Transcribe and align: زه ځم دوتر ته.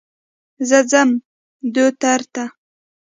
زه 0.67 0.79
ځم 0.91 1.09
دوتر 1.75 2.19
ته. 2.33 2.43